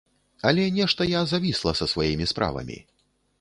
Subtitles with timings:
[0.51, 2.81] Але нешта я завісла са сваімі справамі.